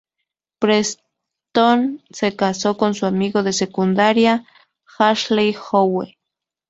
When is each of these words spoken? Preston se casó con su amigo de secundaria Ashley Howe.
Preston 0.59 1.99
se 2.09 2.35
casó 2.35 2.75
con 2.75 2.95
su 2.95 3.05
amigo 3.05 3.43
de 3.43 3.53
secundaria 3.53 4.47
Ashley 4.97 5.55
Howe. 5.71 6.17